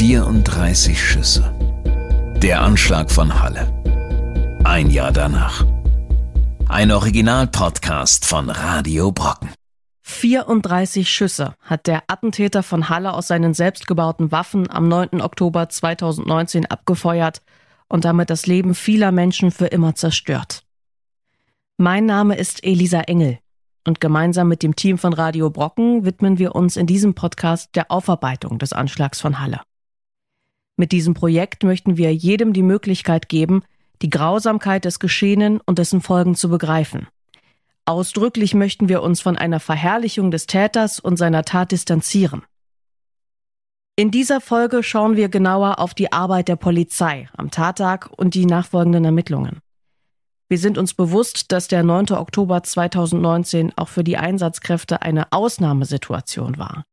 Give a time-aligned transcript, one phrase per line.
[0.00, 1.54] 34 Schüsse.
[2.42, 3.70] Der Anschlag von Halle.
[4.64, 5.66] Ein Jahr danach.
[6.70, 9.50] Ein Original-Podcast von Radio Brocken.
[10.00, 15.20] 34 Schüsse hat der Attentäter von Halle aus seinen selbstgebauten Waffen am 9.
[15.20, 17.42] Oktober 2019 abgefeuert
[17.86, 20.64] und damit das Leben vieler Menschen für immer zerstört.
[21.76, 23.38] Mein Name ist Elisa Engel
[23.86, 27.90] und gemeinsam mit dem Team von Radio Brocken widmen wir uns in diesem Podcast der
[27.90, 29.60] Aufarbeitung des Anschlags von Halle.
[30.80, 33.62] Mit diesem Projekt möchten wir jedem die Möglichkeit geben,
[34.02, 37.06] die Grausamkeit des Geschehenen und dessen Folgen zu begreifen–
[37.90, 42.42] Ausdrücklich möchten wir uns von einer Verherrlichung des Täters und seiner Tat distanzieren.
[43.96, 48.46] In dieser Folge schauen wir genauer auf die Arbeit der Polizei am Tattag und die
[48.46, 49.58] nachfolgenden Ermittlungen.
[50.48, 52.12] Wir sind uns bewusst, dass der 9.
[52.12, 56.84] Oktober 2019 auch für die Einsatzkräfte eine Ausnahmesituation war.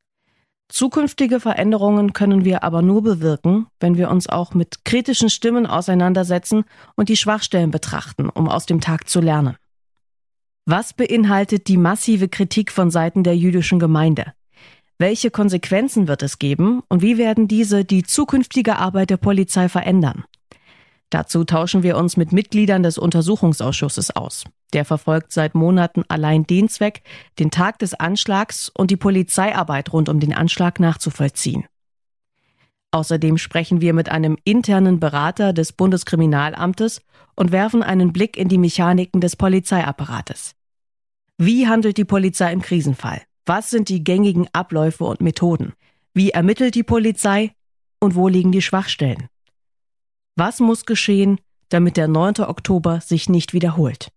[0.70, 6.66] Zukünftige Veränderungen können wir aber nur bewirken, wenn wir uns auch mit kritischen Stimmen auseinandersetzen
[6.96, 9.56] und die Schwachstellen betrachten, um aus dem Tag zu lernen.
[10.66, 14.34] Was beinhaltet die massive Kritik von Seiten der jüdischen Gemeinde?
[15.00, 20.26] Welche Konsequenzen wird es geben und wie werden diese die zukünftige Arbeit der Polizei verändern?
[21.10, 24.44] Dazu tauschen wir uns mit Mitgliedern des Untersuchungsausschusses aus.
[24.74, 27.04] Der verfolgt seit Monaten allein den Zweck,
[27.40, 31.66] den Tag des Anschlags und die Polizeiarbeit rund um den Anschlag nachzuvollziehen.
[32.92, 37.02] Außerdem sprechen wir mit einem internen Berater des Bundeskriminalamtes
[37.36, 40.56] und werfen einen Blick in die Mechaniken des Polizeiapparates.
[41.38, 43.22] Wie handelt die Polizei im Krisenfall?
[43.46, 45.74] Was sind die gängigen Abläufe und Methoden?
[46.14, 47.52] Wie ermittelt die Polizei?
[48.00, 49.28] Und wo liegen die Schwachstellen?
[50.36, 52.42] Was muss geschehen, damit der 9.
[52.42, 54.10] Oktober sich nicht wiederholt?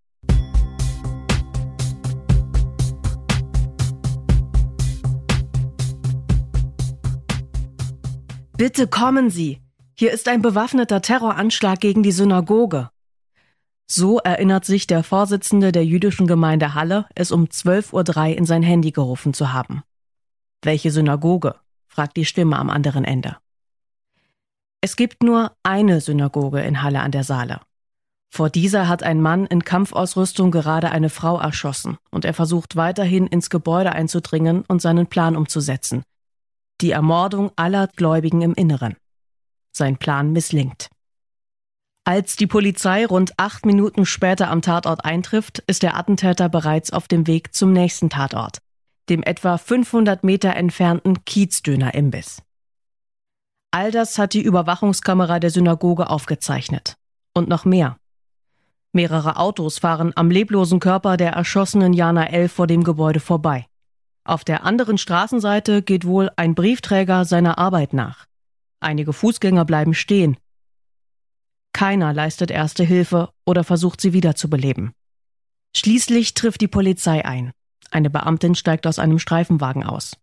[8.61, 9.59] Bitte kommen Sie!
[9.95, 12.91] Hier ist ein bewaffneter Terroranschlag gegen die Synagoge.
[13.87, 18.61] So erinnert sich der Vorsitzende der jüdischen Gemeinde Halle, es um 12.03 Uhr in sein
[18.61, 19.81] Handy gerufen zu haben.
[20.61, 21.55] Welche Synagoge?
[21.87, 23.37] fragt die Stimme am anderen Ende.
[24.79, 27.61] Es gibt nur eine Synagoge in Halle an der Saale.
[28.29, 33.25] Vor dieser hat ein Mann in Kampfausrüstung gerade eine Frau erschossen und er versucht weiterhin
[33.25, 36.03] ins Gebäude einzudringen und seinen Plan umzusetzen.
[36.81, 38.95] Die Ermordung aller Gläubigen im Inneren.
[39.71, 40.89] Sein Plan misslingt.
[42.05, 47.07] Als die Polizei rund acht Minuten später am Tatort eintrifft, ist der Attentäter bereits auf
[47.07, 48.57] dem Weg zum nächsten Tatort,
[49.09, 52.41] dem etwa 500 Meter entfernten Kiezdöner-Imbiss.
[53.69, 56.95] All das hat die Überwachungskamera der Synagoge aufgezeichnet.
[57.35, 57.97] Und noch mehr.
[58.91, 62.49] Mehrere Autos fahren am leblosen Körper der erschossenen Jana L.
[62.49, 63.67] vor dem Gebäude vorbei.
[64.31, 68.27] Auf der anderen Straßenseite geht wohl ein Briefträger seiner Arbeit nach.
[68.79, 70.37] Einige Fußgänger bleiben stehen,
[71.73, 74.93] keiner leistet erste Hilfe oder versucht sie wiederzubeleben.
[75.75, 77.51] Schließlich trifft die Polizei ein.
[77.89, 80.15] Eine Beamtin steigt aus einem Streifenwagen aus.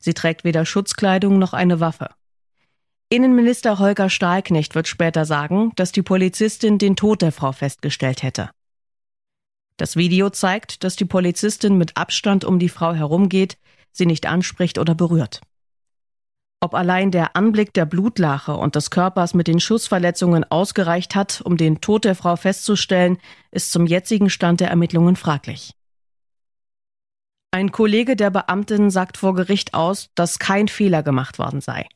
[0.00, 2.08] Sie trägt weder Schutzkleidung noch eine Waffe.
[3.10, 8.50] Innenminister Holger Stahlknecht wird später sagen, dass die Polizistin den Tod der Frau festgestellt hätte.
[9.76, 13.58] Das Video zeigt, dass die Polizistin mit Abstand um die Frau herumgeht,
[13.92, 15.40] sie nicht anspricht oder berührt.
[16.60, 21.58] Ob allein der Anblick der Blutlache und des Körpers mit den Schussverletzungen ausgereicht hat, um
[21.58, 23.18] den Tod der Frau festzustellen,
[23.50, 25.72] ist zum jetzigen Stand der Ermittlungen fraglich.
[27.50, 31.86] Ein Kollege der Beamtin sagt vor Gericht aus, dass kein Fehler gemacht worden sei.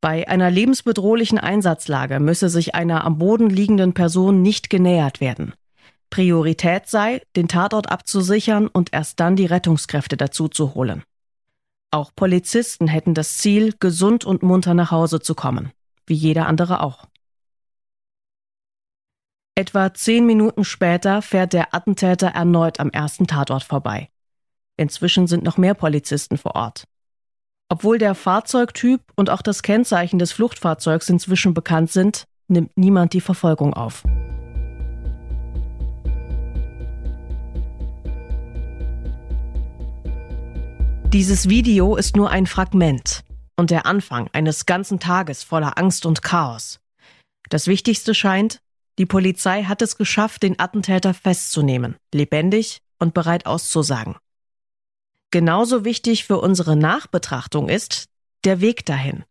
[0.00, 5.52] Bei einer lebensbedrohlichen Einsatzlage müsse sich einer am Boden liegenden Person nicht genähert werden.
[6.10, 11.02] Priorität sei, den Tatort abzusichern und erst dann die Rettungskräfte dazu zu holen.
[11.92, 15.72] Auch Polizisten hätten das Ziel, gesund und munter nach Hause zu kommen,
[16.06, 17.06] wie jeder andere auch.
[19.56, 24.08] Etwa zehn Minuten später fährt der Attentäter erneut am ersten Tatort vorbei.
[24.76, 26.84] Inzwischen sind noch mehr Polizisten vor Ort.
[27.68, 33.20] Obwohl der Fahrzeugtyp und auch das Kennzeichen des Fluchtfahrzeugs inzwischen bekannt sind, nimmt niemand die
[33.20, 34.02] Verfolgung auf.
[41.12, 43.24] Dieses Video ist nur ein Fragment
[43.56, 46.78] und der Anfang eines ganzen Tages voller Angst und Chaos.
[47.48, 48.60] Das Wichtigste scheint,
[48.96, 54.14] die Polizei hat es geschafft, den Attentäter festzunehmen, lebendig und bereit auszusagen.
[55.32, 58.04] Genauso wichtig für unsere Nachbetrachtung ist
[58.44, 59.24] der Weg dahin.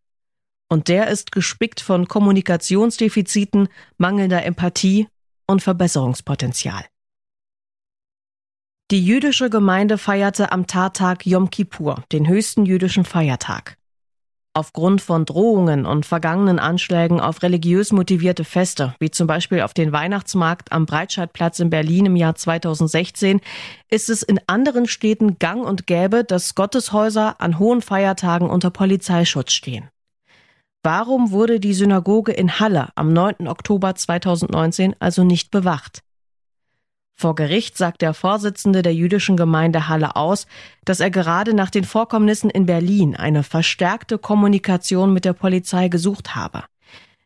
[0.68, 5.08] Und der ist gespickt von Kommunikationsdefiziten, mangelnder Empathie
[5.48, 6.84] und Verbesserungspotenzial.
[8.92, 13.78] Die jüdische Gemeinde feierte am Tattag Yom Kippur, den höchsten jüdischen Feiertag.
[14.56, 19.92] Aufgrund von Drohungen und vergangenen Anschlägen auf religiös motivierte Feste, wie zum Beispiel auf den
[19.92, 23.42] Weihnachtsmarkt am Breitscheidplatz in Berlin im Jahr 2016,
[23.92, 29.52] ist es in anderen Städten gang und gäbe, dass Gotteshäuser an hohen Feiertagen unter Polizeischutz
[29.52, 29.88] stehen.
[30.82, 33.48] Warum wurde die Synagoge in Halle am 9.
[33.48, 36.02] Oktober 2019 also nicht bewacht?
[37.20, 40.48] Vor Gericht sagt der Vorsitzende der jüdischen Gemeinde Halle aus,
[40.86, 46.38] dass er gerade nach den Vorkommnissen in Berlin eine verstärkte Kommunikation mit der Polizei gesucht
[46.38, 46.64] habe.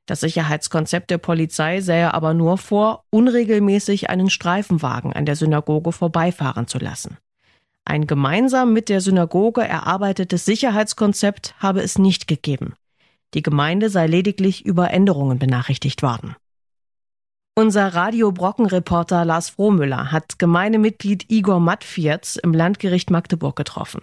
[0.08, 6.66] Das Sicherheitskonzept der Polizei sähe aber nur vor, unregelmäßig einen Streifenwagen an der Synagoge vorbeifahren
[6.66, 7.20] zu lassen.
[7.86, 12.74] Ein gemeinsam mit der Synagoge erarbeitetes Sicherheitskonzept habe es nicht gegeben.
[13.36, 16.36] Die Gemeinde sei lediglich über Änderungen benachrichtigt worden.
[17.56, 24.02] Unser Radio Brocken-Reporter Lars Frohmüller hat Gemeindemitglied Igor Mattfierz im Landgericht Magdeburg getroffen.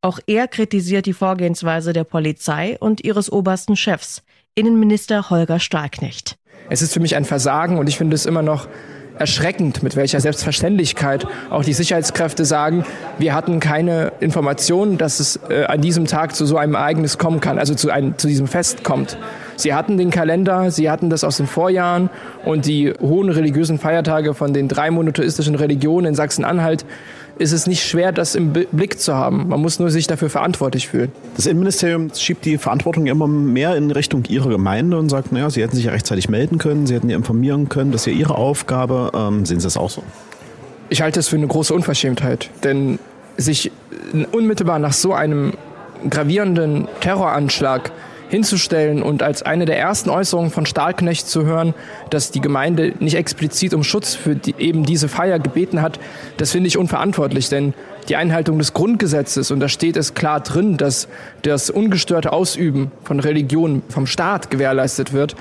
[0.00, 4.22] Auch er kritisiert die Vorgehensweise der Polizei und ihres obersten Chefs,
[4.54, 6.38] Innenminister Holger Stahlknecht.
[6.70, 8.68] Es ist für mich ein Versagen und ich finde es immer noch
[9.18, 12.86] erschreckend, mit welcher Selbstverständlichkeit auch die Sicherheitskräfte sagen,
[13.18, 17.40] wir hatten keine Informationen, dass es äh, an diesem Tag zu so einem Ereignis kommen
[17.40, 19.18] kann, also zu, einem, zu diesem Fest kommt.
[19.58, 22.10] Sie hatten den Kalender, sie hatten das aus den Vorjahren
[22.44, 26.84] und die hohen religiösen Feiertage von den drei monotheistischen Religionen in Sachsen-Anhalt
[27.38, 29.48] ist es nicht schwer, das im Blick zu haben.
[29.48, 31.10] Man muss nur sich dafür verantwortlich fühlen.
[31.36, 35.62] Das Innenministerium schiebt die Verantwortung immer mehr in Richtung ihrer Gemeinde und sagt, naja, sie
[35.62, 38.36] hätten sich ja rechtzeitig melden können, sie hätten ja informieren können, das ist ja ihre
[38.36, 39.10] Aufgabe.
[39.12, 40.04] Ähm, sehen Sie das auch so?
[40.88, 43.00] Ich halte es für eine große Unverschämtheit, denn
[43.36, 43.72] sich
[44.32, 45.52] unmittelbar nach so einem
[46.08, 47.92] gravierenden Terroranschlag
[48.28, 51.74] hinzustellen und als eine der ersten Äußerungen von Stahlknecht zu hören,
[52.10, 55.98] dass die Gemeinde nicht explizit um Schutz für die, eben diese Feier gebeten hat,
[56.36, 57.74] das finde ich unverantwortlich, denn
[58.08, 61.08] die Einhaltung des Grundgesetzes, und da steht es klar drin, dass
[61.42, 65.36] das ungestörte Ausüben von Religion vom Staat gewährleistet wird,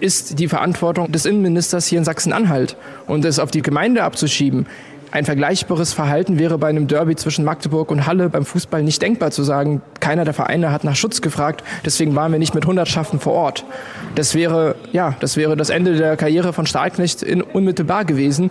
[0.00, 2.76] ist die Verantwortung des Innenministers hier in Sachsen-Anhalt.
[3.06, 4.66] Und es auf die Gemeinde abzuschieben,
[5.12, 9.30] ein vergleichbares Verhalten wäre bei einem Derby zwischen Magdeburg und Halle beim Fußball nicht denkbar
[9.30, 13.20] zu sagen, keiner der Vereine hat nach Schutz gefragt, deswegen waren wir nicht mit Hundertschaften
[13.20, 13.66] vor Ort.
[14.14, 18.50] Das wäre, ja, das wäre das Ende der Karriere von Stahlknecht in unmittelbar gewesen.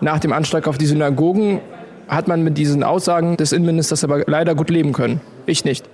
[0.00, 1.60] Nach dem Anschlag auf die Synagogen
[2.08, 5.20] hat man mit diesen Aussagen des Innenministers aber leider gut leben können.
[5.46, 5.88] Ich nicht.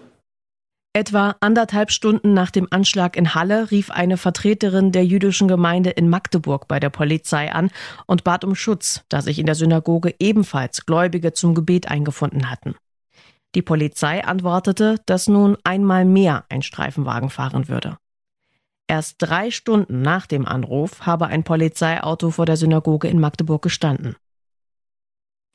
[0.96, 6.08] Etwa anderthalb Stunden nach dem Anschlag in Halle rief eine Vertreterin der jüdischen Gemeinde in
[6.08, 7.70] Magdeburg bei der Polizei an
[8.06, 12.76] und bat um Schutz, da sich in der Synagoge ebenfalls Gläubige zum Gebet eingefunden hatten.
[13.54, 17.98] Die Polizei antwortete, dass nun einmal mehr ein Streifenwagen fahren würde.
[18.86, 24.16] Erst drei Stunden nach dem Anruf habe ein Polizeiauto vor der Synagoge in Magdeburg gestanden.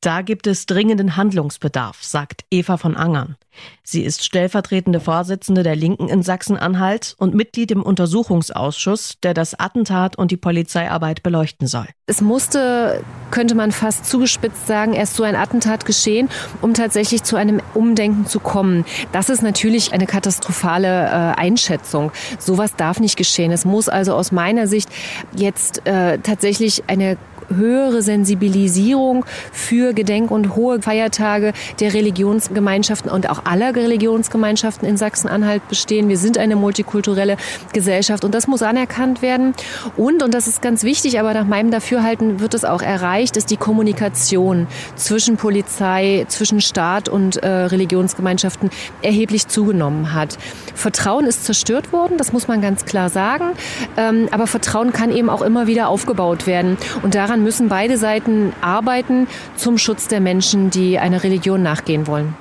[0.02, 3.36] Da gibt es dringenden Handlungsbedarf, sagt Eva von Angern.
[3.84, 10.18] Sie ist stellvertretende Vorsitzende der Linken in Sachsen-Anhalt und Mitglied im Untersuchungsausschuss, der das Attentat
[10.18, 11.86] und die Polizeiarbeit beleuchten soll.
[12.08, 16.30] Es musste, könnte man fast zugespitzt sagen, erst so ein Attentat geschehen,
[16.62, 18.86] um tatsächlich zu einem Umdenken zu kommen.
[19.12, 22.12] Das ist natürlich eine katastrophale äh, Einschätzung.
[22.40, 23.52] Sowas darf nicht geschehen.
[23.52, 24.90] Es muss also aus meiner Sicht
[25.36, 27.18] jetzt äh, tatsächlich eine
[27.56, 35.68] höhere Sensibilisierung für Gedenk- und hohe Feiertage der Religionsgemeinschaften und auch aller Religionsgemeinschaften in Sachsen-Anhalt
[35.68, 36.10] bestehen.
[36.10, 37.38] Wir sind eine multikulturelle
[37.74, 39.54] Gesellschaft und das muss anerkannt werden.
[39.98, 43.52] Und, und das ist ganz wichtig, aber nach meinem Dafürhalten wird es auch erreicht, ist
[43.52, 48.70] die Kommunikation zwischen Polizei, zwischen Staat und äh, Religionsgemeinschaften
[49.02, 50.38] erheblich zugenommen hat.
[50.76, 53.52] Vertrauen ist zerstört worden, das muss man ganz klar sagen.
[53.98, 56.78] Ähm, aber Vertrauen kann eben auch immer wieder aufgebaut werden.
[57.02, 62.36] Und daran müssen beide Seiten arbeiten zum Schutz der Menschen, die einer Religion nachgehen wollen.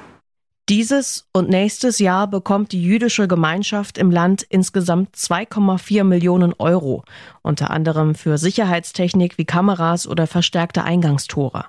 [0.69, 7.03] Dieses und nächstes Jahr bekommt die jüdische Gemeinschaft im Land insgesamt 2,4 Millionen Euro,
[7.43, 11.65] unter anderem für Sicherheitstechnik wie Kameras oder verstärkte Eingangstore.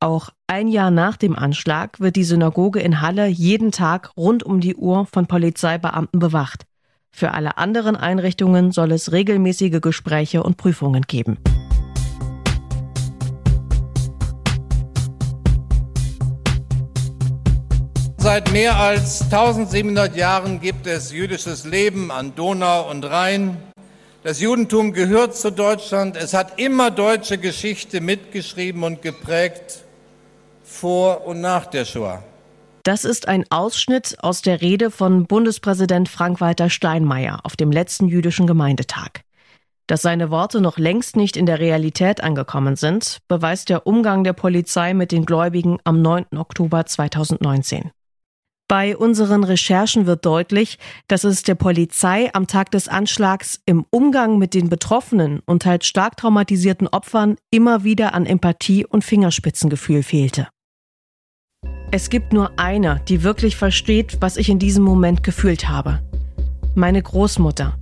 [0.00, 4.60] Auch ein Jahr nach dem Anschlag wird die Synagoge in Halle jeden Tag rund um
[4.60, 6.66] die Uhr von Polizeibeamten bewacht.
[7.12, 11.38] Für alle anderen Einrichtungen soll es regelmäßige Gespräche und Prüfungen geben.
[18.34, 23.58] Seit mehr als 1700 Jahren gibt es jüdisches Leben an Donau und Rhein.
[24.24, 26.16] Das Judentum gehört zu Deutschland.
[26.16, 29.84] Es hat immer deutsche Geschichte mitgeschrieben und geprägt,
[30.64, 32.24] vor und nach der Shoah.
[32.82, 38.48] Das ist ein Ausschnitt aus der Rede von Bundespräsident Frank-Walter Steinmeier auf dem letzten jüdischen
[38.48, 39.20] Gemeindetag.
[39.86, 44.32] Dass seine Worte noch längst nicht in der Realität angekommen sind, beweist der Umgang der
[44.32, 46.36] Polizei mit den Gläubigen am 9.
[46.36, 47.92] Oktober 2019.
[48.66, 54.38] Bei unseren Recherchen wird deutlich, dass es der Polizei am Tag des Anschlags im Umgang
[54.38, 60.48] mit den betroffenen und teils stark traumatisierten Opfern immer wieder an Empathie und Fingerspitzengefühl fehlte.
[61.90, 66.00] Es gibt nur eine, die wirklich versteht, was ich in diesem Moment gefühlt habe.
[66.74, 67.78] Meine Großmutter.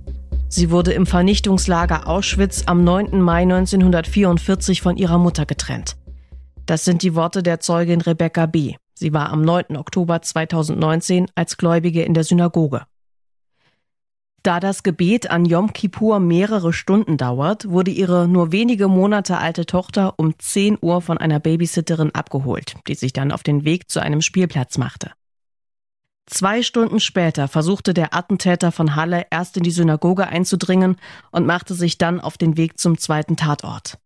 [0.49, 3.21] Sie wurde im Vernichtungslager Auschwitz am 9.
[3.21, 5.95] Mai 1944 von ihrer Mutter getrennt.
[6.65, 8.75] Das sind die Worte der Zeugin Rebecca B.
[9.03, 9.75] Sie war am 9.
[9.75, 12.83] Oktober 2019 als Gläubige in der Synagoge.
[14.43, 19.65] Da das Gebet an Yom Kippur mehrere Stunden dauert, wurde ihre nur wenige Monate alte
[19.65, 23.99] Tochter um 10 Uhr von einer Babysitterin abgeholt, die sich dann auf den Weg zu
[23.99, 25.11] einem Spielplatz machte.
[26.25, 30.95] Zwei Stunden später versuchte der Attentäter von Halle erst in die Synagoge einzudringen
[31.31, 33.97] und machte sich dann auf den Weg zum zweiten Tatort.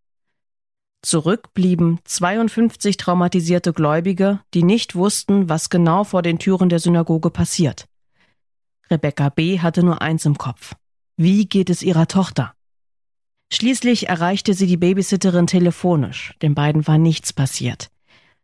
[1.01, 7.29] Zurück blieben 52 traumatisierte Gläubige, die nicht wussten, was genau vor den Türen der Synagoge
[7.29, 7.87] passiert.
[8.89, 9.59] Rebecca B.
[9.59, 10.73] hatte nur eins im Kopf.
[11.15, 12.53] Wie geht es ihrer Tochter?
[13.51, 16.33] Schließlich erreichte sie die Babysitterin telefonisch.
[16.41, 17.89] Den beiden war nichts passiert.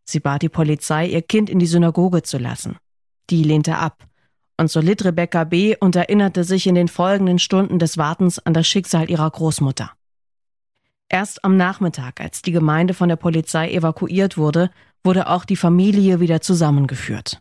[0.04, 2.76] Sie bat die Polizei, ihr Kind in die Synagoge zu lassen.
[3.30, 4.06] Die lehnte ab.
[4.56, 5.76] Und so litt Rebecca B.
[5.78, 9.92] und erinnerte sich in den folgenden Stunden des Wartens an das Schicksal ihrer Großmutter.
[11.08, 14.70] Erst am Nachmittag, als die Gemeinde von der Polizei evakuiert wurde,
[15.02, 17.40] wurde auch die Familie wieder zusammengeführt.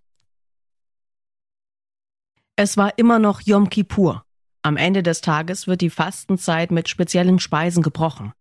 [2.55, 4.25] Es war immer noch Yom Kippur.
[4.61, 8.33] Am Ende des Tages wird die Fastenzeit mit speziellen Speisen gebrochen.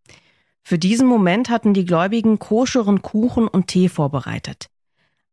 [0.63, 4.69] Für diesen Moment hatten die Gläubigen koscheren Kuchen und Tee vorbereitet.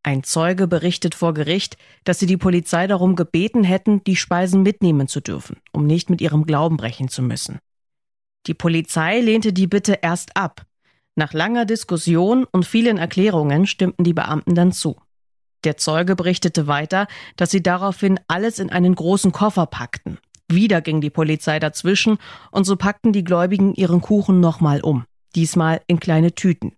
[0.02, 5.08] Ein Zeuge berichtet vor Gericht, dass sie die Polizei darum gebeten hätten, die Speisen mitnehmen
[5.08, 7.60] zu dürfen, um nicht mit ihrem Glauben brechen zu müssen.
[8.48, 10.66] Die Polizei lehnte die Bitte erst ab.
[11.16, 14.96] Nach langer Diskussion und vielen Erklärungen stimmten die Beamten dann zu.
[15.66, 20.20] Der Zeuge berichtete weiter, dass sie daraufhin alles in einen großen Koffer packten.
[20.50, 22.18] Wieder ging die Polizei dazwischen
[22.52, 25.06] und so packten die Gläubigen ihren Kuchen nochmal um,
[25.36, 26.74] diesmal in kleine Tüten.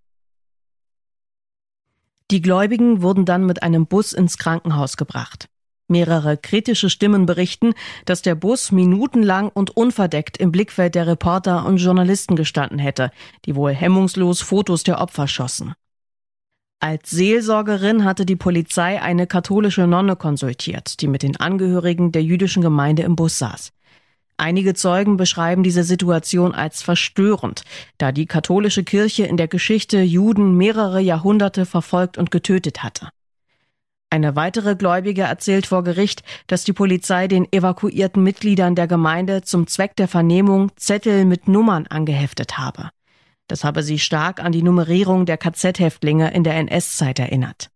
[2.32, 5.50] Die Gläubigen wurden dann mit einem Bus ins Krankenhaus gebracht.
[5.92, 7.74] Mehrere kritische Stimmen berichten,
[8.06, 13.12] dass der Bus minutenlang und unverdeckt im Blickfeld der Reporter und Journalisten gestanden hätte,
[13.46, 15.76] die wohl hemmungslos Fotos der Opfer schossen.
[16.80, 22.64] Als Seelsorgerin hatte die Polizei eine katholische Nonne konsultiert, die mit den Angehörigen der jüdischen
[22.64, 23.72] Gemeinde im Bus saß.
[24.38, 27.64] Einige Zeugen beschreiben diese Situation als verstörend,
[28.00, 33.10] da die katholische Kirche in der Geschichte Juden mehrere Jahrhunderte verfolgt und getötet hatte.
[34.14, 39.68] Eine weitere Gläubige erzählt vor Gericht, dass die Polizei den evakuierten Mitgliedern der Gemeinde zum
[39.68, 42.90] Zweck der Vernehmung Zettel mit Nummern angeheftet habe.
[43.48, 47.70] Das habe sie stark an die Nummerierung der KZ-Häftlinge in der NS-Zeit erinnert.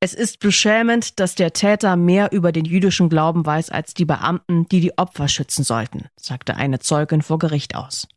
[0.00, 4.66] Es ist beschämend, dass der Täter mehr über den jüdischen Glauben weiß als die Beamten,
[4.68, 8.08] die die Opfer schützen sollten, sagte eine Zeugin vor Gericht aus.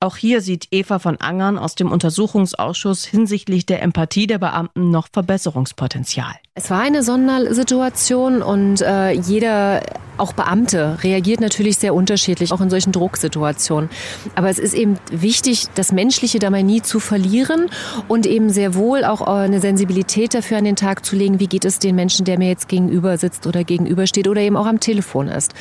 [0.00, 5.08] Auch hier sieht Eva von Angern aus dem Untersuchungsausschuss hinsichtlich der Empathie der Beamten noch
[5.12, 6.34] Verbesserungspotenzial.
[6.54, 9.82] Es war eine Sondersituation und äh, jeder,
[10.18, 13.88] auch Beamte, reagiert natürlich sehr unterschiedlich, auch in solchen Drucksituationen.
[14.34, 17.68] Aber es ist eben wichtig, das Menschliche dabei nie zu verlieren
[18.06, 21.64] und eben sehr wohl auch eine Sensibilität dafür an den Tag zu legen, wie geht
[21.64, 25.28] es den Menschen, der mir jetzt gegenüber sitzt oder gegenübersteht oder eben auch am Telefon
[25.28, 25.54] ist.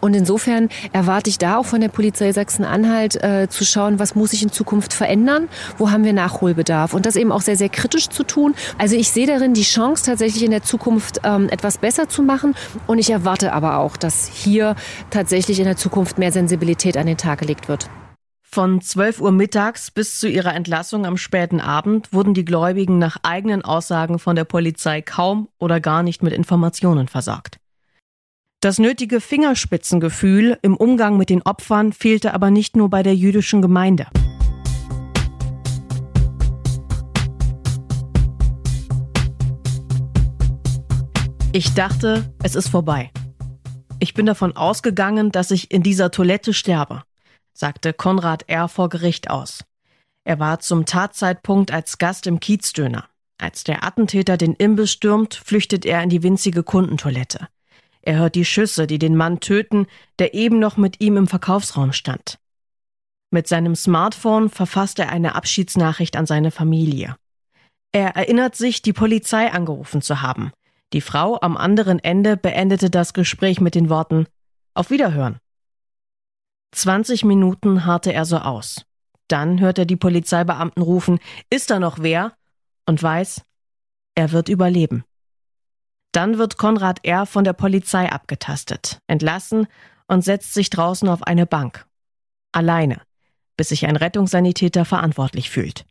[0.00, 4.30] Und insofern erwarte ich da auch von der Polizei Sachsen-Anhalt äh, zu schauen, was muss
[4.30, 8.08] sich in Zukunft verändern, wo haben wir Nachholbedarf und das eben auch sehr, sehr kritisch
[8.08, 8.54] zu tun.
[8.78, 12.22] Also ich sehe darin die Chance tatsächlich, tatsächlich in der Zukunft ähm, etwas besser zu
[12.22, 12.54] machen.
[12.86, 14.76] Und ich erwarte aber auch, dass hier
[15.10, 17.88] tatsächlich in der Zukunft mehr Sensibilität an den Tag gelegt wird.
[18.42, 23.16] Von 12 Uhr mittags bis zu ihrer Entlassung am späten Abend wurden die Gläubigen nach
[23.22, 27.59] eigenen Aussagen von der Polizei kaum oder gar nicht mit Informationen versorgt.
[28.62, 33.62] Das nötige Fingerspitzengefühl im Umgang mit den Opfern fehlte aber nicht nur bei der jüdischen
[33.62, 34.06] Gemeinde.
[41.52, 43.10] Ich dachte, es ist vorbei.
[43.98, 47.02] Ich bin davon ausgegangen, dass ich in dieser Toilette sterbe,
[47.54, 48.68] sagte Konrad R.
[48.68, 49.64] vor Gericht aus.
[50.24, 53.06] Er war zum Tatzeitpunkt als Gast im Kiezdöner.
[53.38, 57.48] Als der Attentäter den Imbiss stürmt, flüchtet er in die winzige Kundentoilette.
[58.10, 59.86] Er hört die Schüsse, die den Mann töten,
[60.18, 62.40] der eben noch mit ihm im Verkaufsraum stand.
[63.30, 67.14] Mit seinem Smartphone verfasst er eine Abschiedsnachricht an seine Familie.
[67.92, 70.50] Er erinnert sich, die Polizei angerufen zu haben.
[70.92, 74.26] Die Frau am anderen Ende beendete das Gespräch mit den Worten
[74.74, 75.38] Auf Wiederhören.
[76.72, 78.86] 20 Minuten harrte er so aus.
[79.28, 82.34] Dann hört er die Polizeibeamten rufen, ist da noch wer?
[82.86, 83.42] Und weiß,
[84.16, 85.04] er wird überleben.
[86.12, 87.26] Dann wird Konrad R.
[87.26, 89.66] von der Polizei abgetastet, entlassen
[90.08, 91.86] und setzt sich draußen auf eine Bank.
[92.52, 93.00] Alleine,
[93.56, 95.84] bis sich ein Rettungssanitäter verantwortlich fühlt.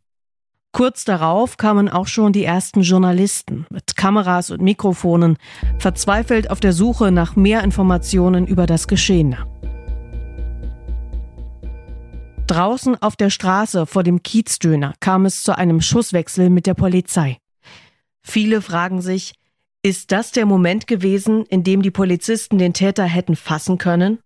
[0.72, 5.38] Kurz darauf kamen auch schon die ersten Journalisten mit Kameras und Mikrofonen,
[5.80, 9.48] verzweifelt auf der Suche nach mehr Informationen über das Geschehene.
[12.46, 17.38] Draußen auf der Straße vor dem Kiezdöner kam es zu einem Schusswechsel mit der Polizei.
[18.22, 19.34] Viele fragen sich,
[19.82, 24.20] ist das der Moment gewesen, in dem die Polizisten den Täter hätten fassen können?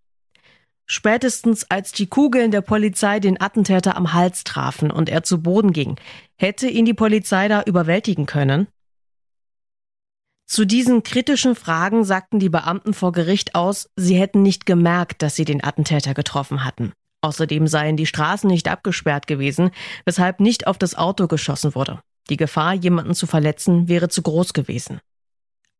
[0.85, 5.71] Spätestens als die Kugeln der Polizei den Attentäter am Hals trafen und er zu Boden
[5.71, 5.97] ging,
[6.35, 8.67] hätte ihn die Polizei da überwältigen können?
[10.45, 15.35] Zu diesen kritischen Fragen sagten die Beamten vor Gericht aus, sie hätten nicht gemerkt, dass
[15.35, 16.91] sie den Attentäter getroffen hatten.
[17.21, 19.71] Außerdem seien die Straßen nicht abgesperrt gewesen,
[20.03, 22.01] weshalb nicht auf das Auto geschossen wurde.
[22.29, 24.99] Die Gefahr, jemanden zu verletzen, wäre zu groß gewesen.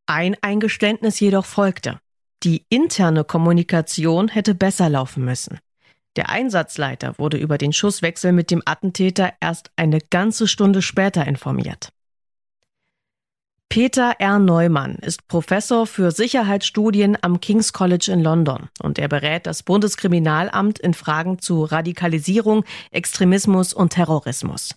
[0.05, 1.99] Ein Eingeständnis jedoch folgte.
[2.43, 5.59] Die interne Kommunikation hätte besser laufen müssen.
[6.17, 11.89] Der Einsatzleiter wurde über den Schusswechsel mit dem Attentäter erst eine ganze Stunde später informiert.
[13.69, 14.37] Peter R.
[14.37, 20.77] Neumann ist Professor für Sicherheitsstudien am King's College in London und er berät das Bundeskriminalamt
[20.77, 24.75] in Fragen zu Radikalisierung, Extremismus und Terrorismus.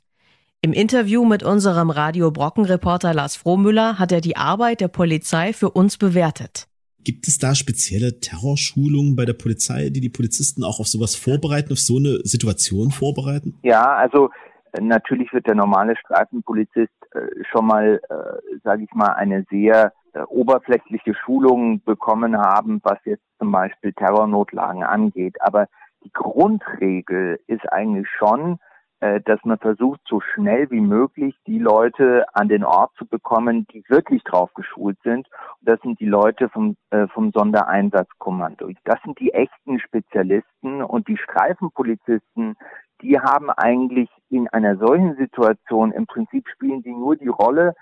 [0.67, 5.71] Im Interview mit unserem Radio Brocken-Reporter Lars Frohmüller hat er die Arbeit der Polizei für
[5.71, 6.67] uns bewertet.
[7.05, 11.71] Gibt es da spezielle Terrorschulungen bei der Polizei, die die Polizisten auch auf sowas vorbereiten,
[11.71, 13.55] auf so eine Situation vorbereiten?
[13.63, 14.31] Ja, also
[14.73, 17.21] äh, natürlich wird der normale Streifenpolizist äh,
[17.53, 23.23] schon mal, äh, sage ich mal, eine sehr äh, oberflächliche Schulung bekommen haben, was jetzt
[23.39, 25.37] zum Beispiel Terrornotlagen angeht.
[25.43, 25.69] Aber
[26.03, 28.59] die Grundregel ist eigentlich schon,
[29.01, 33.85] dass man versucht, so schnell wie möglich die Leute an den Ort zu bekommen, die
[33.89, 35.29] wirklich drauf geschult sind.
[35.61, 38.71] Und das sind die Leute vom, äh, vom Sondereinsatzkommando.
[38.85, 42.57] Das sind die echten Spezialisten und die Streifenpolizisten,
[43.03, 47.75] die haben eigentlich in einer solchen Situation, im Prinzip spielen die nur die Rolle,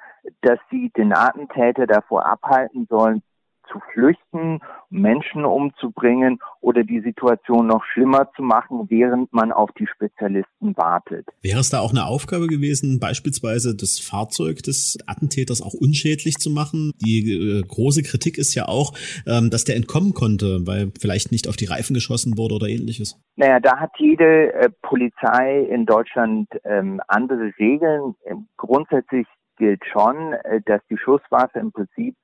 [0.43, 3.23] dass sie den Attentäter davor abhalten sollen,
[3.71, 9.87] zu flüchten, Menschen umzubringen oder die Situation noch schlimmer zu machen, während man auf die
[9.87, 11.27] Spezialisten wartet.
[11.43, 16.51] Wäre es da auch eine Aufgabe gewesen, beispielsweise das Fahrzeug des Attentäters auch unschädlich zu
[16.51, 16.93] machen?
[17.05, 18.93] Die äh, große Kritik ist ja auch,
[19.27, 23.21] ähm, dass der entkommen konnte, weil vielleicht nicht auf die Reifen geschossen wurde oder ähnliches.
[23.37, 28.15] Naja, da hat jede äh, Polizei in Deutschland ähm, andere Regeln.
[28.57, 32.17] Grundsätzlich gilt schon, äh, dass die Schusswaffe im Prinzip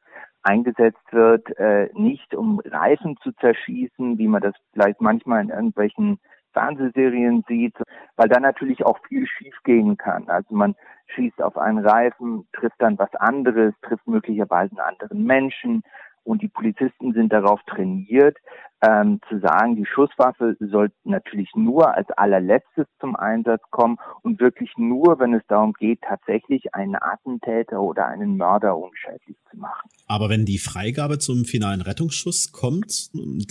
[0.42, 6.18] eingesetzt wird, äh, nicht um Reifen zu zerschießen, wie man das vielleicht manchmal in irgendwelchen
[6.52, 7.76] Fernsehserien sieht,
[8.16, 10.28] weil da natürlich auch viel schiefgehen kann.
[10.28, 10.74] Also man
[11.14, 15.82] schießt auf einen Reifen, trifft dann was anderes, trifft möglicherweise einen anderen Menschen.
[16.24, 18.36] Und die Polizisten sind darauf trainiert,
[18.82, 24.70] ähm, zu sagen, die Schusswaffe soll natürlich nur als allerletztes zum Einsatz kommen und wirklich
[24.76, 29.90] nur, wenn es darum geht, tatsächlich einen Attentäter oder einen Mörder unschädlich zu machen.
[30.06, 33.10] Aber wenn die Freigabe zum finalen Rettungsschuss kommt,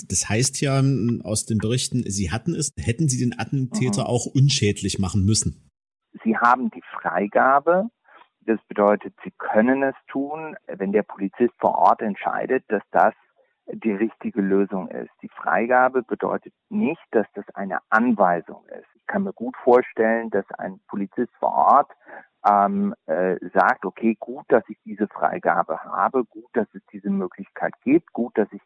[0.09, 0.81] das heißt ja
[1.23, 4.07] aus den Berichten, Sie hatten es, hätten Sie den Attentäter mhm.
[4.07, 5.69] auch unschädlich machen müssen.
[6.23, 7.89] Sie haben die Freigabe,
[8.49, 13.13] das bedeutet, sie können es tun, wenn der Polizist vor Ort entscheidet, dass das
[13.71, 15.11] die richtige Lösung ist.
[15.21, 18.87] Die Freigabe bedeutet nicht, dass das eine Anweisung ist.
[18.95, 21.91] Ich kann mir gut vorstellen, dass ein Polizist vor Ort
[22.47, 27.73] ähm, äh, sagt, okay, gut, dass ich diese Freigabe habe, gut, dass es diese Möglichkeit
[27.83, 28.61] gibt, gut, dass ich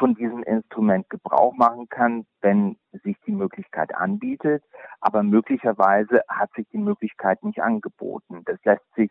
[0.00, 4.64] von diesem Instrument Gebrauch machen kann, wenn sich die Möglichkeit anbietet.
[5.00, 8.42] Aber möglicherweise hat sich die Möglichkeit nicht angeboten.
[8.46, 9.10] Das lässt sich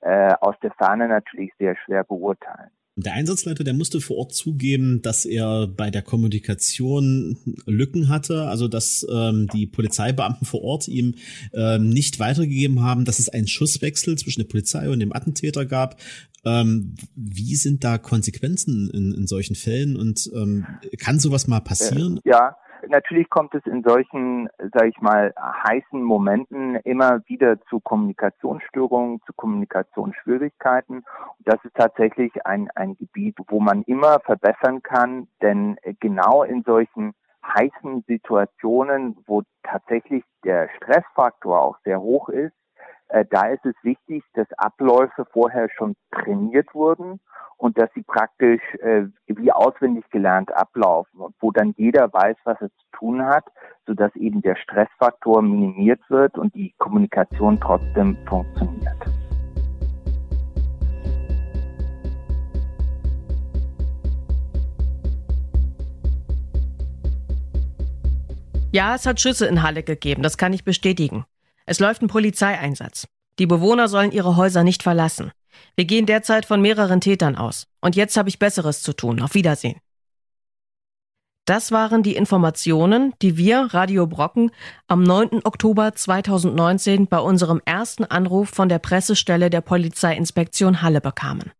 [0.00, 2.70] äh, aus der Ferne natürlich sehr schwer beurteilen.
[2.96, 8.68] Der Einsatzleiter, der musste vor Ort zugeben, dass er bei der Kommunikation Lücken hatte, also
[8.68, 11.14] dass ähm, die Polizeibeamten vor Ort ihm
[11.54, 16.00] ähm, nicht weitergegeben haben, dass es einen Schusswechsel zwischen der Polizei und dem Attentäter gab.
[16.44, 20.66] Ähm, wie sind da Konsequenzen in, in solchen Fällen und ähm,
[20.98, 22.18] kann sowas mal passieren?
[22.24, 22.56] Ja,
[22.88, 29.32] Natürlich kommt es in solchen, sage ich mal, heißen Momenten immer wieder zu Kommunikationsstörungen, zu
[29.34, 31.04] Kommunikationsschwierigkeiten.
[31.40, 37.14] das ist tatsächlich ein, ein Gebiet, wo man immer verbessern kann, denn genau in solchen
[37.42, 42.54] heißen Situationen, wo tatsächlich der Stressfaktor auch sehr hoch ist,
[43.08, 47.20] äh, da ist es wichtig, dass Abläufe vorher schon trainiert wurden
[47.60, 52.58] und dass sie praktisch äh, wie auswendig gelernt ablaufen und wo dann jeder weiß, was
[52.60, 53.44] er zu tun hat,
[53.86, 58.96] sodass eben der Stressfaktor minimiert wird und die Kommunikation trotzdem funktioniert.
[68.72, 71.24] Ja, es hat Schüsse in Halle gegeben, das kann ich bestätigen.
[71.66, 73.06] Es läuft ein Polizeieinsatz.
[73.38, 75.32] Die Bewohner sollen ihre Häuser nicht verlassen.
[75.76, 77.66] Wir gehen derzeit von mehreren Tätern aus.
[77.80, 79.20] Und jetzt habe ich Besseres zu tun.
[79.20, 79.80] Auf Wiedersehen.
[81.46, 84.52] Das waren die Informationen, die wir, Radio Brocken,
[84.86, 85.40] am 9.
[85.44, 91.50] Oktober 2019 bei unserem ersten Anruf von der Pressestelle der Polizeiinspektion Halle bekamen.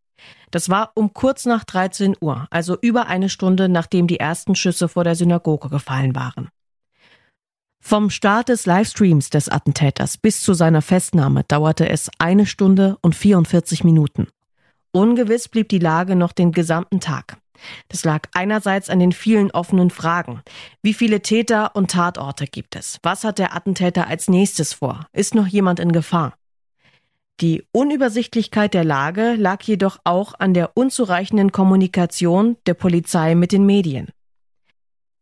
[0.51, 4.89] Das war um kurz nach 13 Uhr, also über eine Stunde nachdem die ersten Schüsse
[4.89, 6.51] vor der Synagoge gefallen waren.
[7.81, 13.17] Vom Start des Livestreams des Attentäters bis zu seiner Festnahme dauerte es eine Stunde und
[13.17, 14.29] 44 Minuten.
[14.93, 17.39] Ungewiss blieb die Lage noch den gesamten Tag.
[17.89, 20.43] Das lag einerseits an den vielen offenen Fragen.
[20.83, 22.99] Wie viele Täter und Tatorte gibt es?
[23.03, 25.07] Was hat der Attentäter als nächstes vor?
[25.13, 26.35] Ist noch jemand in Gefahr?
[27.41, 33.65] Die Unübersichtlichkeit der Lage lag jedoch auch an der unzureichenden Kommunikation der Polizei mit den
[33.65, 34.09] Medien.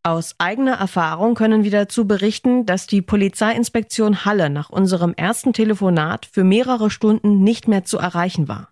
[0.02, 6.26] Aus eigener Erfahrung können wir dazu berichten, dass die Polizeiinspektion Halle nach unserem ersten Telefonat
[6.30, 8.70] für mehrere Stunden nicht mehr zu erreichen war.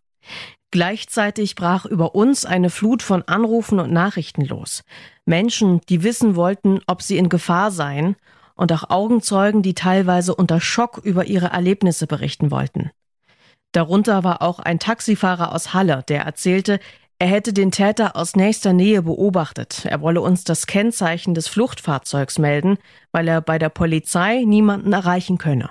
[0.71, 4.83] Gleichzeitig brach über uns eine Flut von Anrufen und Nachrichten los.
[5.25, 8.17] Menschen, die wissen wollten, ob sie in Gefahr seien,
[8.57, 12.91] und auch Augenzeugen, die teilweise unter Schock über ihre Erlebnisse berichten wollten.
[13.73, 16.81] Darunter war auch ein Taxifahrer aus Halle, der erzählte,
[17.19, 19.87] er hätte den Täter aus nächster Nähe beobachtet.
[19.87, 22.77] Er wolle uns das Kennzeichen des Fluchtfahrzeugs melden,
[23.11, 25.71] weil er bei der Polizei niemanden erreichen könne.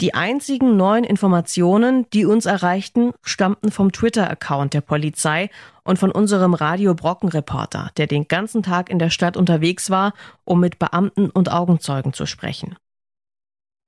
[0.00, 5.50] Die einzigen neuen Informationen, die uns erreichten, stammten vom Twitter-Account der Polizei
[5.82, 10.12] und von unserem Radio Brocken-Reporter, der den ganzen Tag in der Stadt unterwegs war,
[10.44, 12.76] um mit Beamten und Augenzeugen zu sprechen.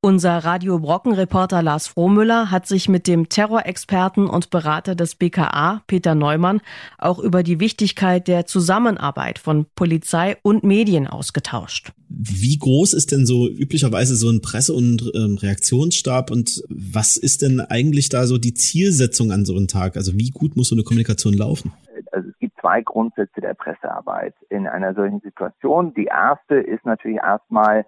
[0.03, 6.15] Unser Radio Brocken-Reporter Lars Frohmüller hat sich mit dem Terrorexperten und Berater des BKA, Peter
[6.15, 6.63] Neumann,
[6.97, 11.93] auch über die Wichtigkeit der Zusammenarbeit von Polizei und Medien ausgetauscht.
[12.09, 17.43] Wie groß ist denn so üblicherweise so ein Presse- und ähm, Reaktionsstab und was ist
[17.43, 19.99] denn eigentlich da so die Zielsetzung an so einem Tag?
[19.99, 21.75] Also wie gut muss so eine Kommunikation laufen?
[22.11, 25.93] Also es gibt zwei Grundsätze der Pressearbeit in einer solchen Situation.
[25.93, 27.85] Die erste ist natürlich erstmal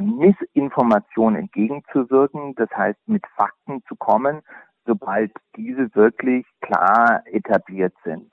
[0.00, 4.42] Missinformation entgegenzuwirken, das heißt mit Fakten zu kommen,
[4.86, 8.32] sobald diese wirklich klar etabliert sind.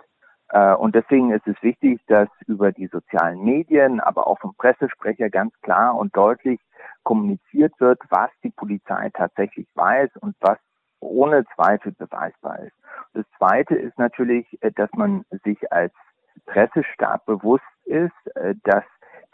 [0.49, 5.29] Äh, und deswegen ist es wichtig, dass über die sozialen Medien, aber auch vom Pressesprecher
[5.29, 6.59] ganz klar und deutlich
[7.03, 10.57] kommuniziert wird, was die Polizei tatsächlich weiß und was
[10.99, 12.75] ohne Zweifel beweisbar ist.
[13.13, 15.93] Das Zweite ist natürlich, äh, dass man sich als
[16.45, 18.13] Pressestab bewusst ist,
[18.63, 18.83] dass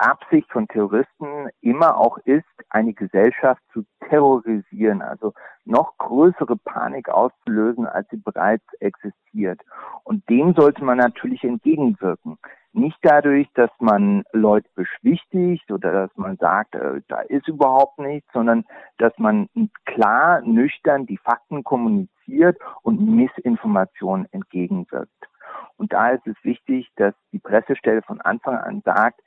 [0.02, 5.34] Absicht von Terroristen immer auch ist, eine Gesellschaft zu terrorisieren, also
[5.66, 9.62] noch größere Panik auszulösen, als sie bereits existiert.
[10.04, 12.38] Und dem sollte man natürlich entgegenwirken.
[12.74, 18.32] Nicht dadurch, dass man Leute beschwichtigt oder dass man sagt, äh, da ist überhaupt nichts,
[18.32, 18.64] sondern
[18.98, 19.50] dass man
[19.86, 25.12] klar, nüchtern die Fakten kommuniziert und Missinformationen entgegenwirkt.
[25.76, 29.20] Und da ist es wichtig, dass die Pressestelle von Anfang an sagt,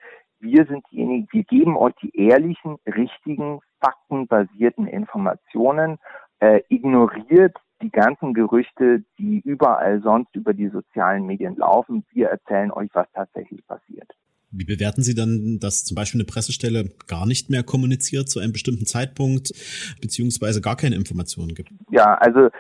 [0.45, 5.99] wir sind diejenigen, wir geben euch die ehrlichen, richtigen, faktenbasierten Informationen,
[6.41, 12.05] äh, ignoriert die ganzen Gerüchte, die überall sonst über die sozialen Medien laufen.
[12.13, 14.11] Wir erzählen euch, was tatsächlich passiert.
[14.51, 18.53] Wie bewerten Sie dann, dass zum Beispiel eine Pressestelle gar nicht mehr kommuniziert zu einem
[18.53, 19.51] bestimmten Zeitpunkt,
[20.01, 21.71] beziehungsweise gar keine Informationen gibt?
[21.91, 22.51] Ja, also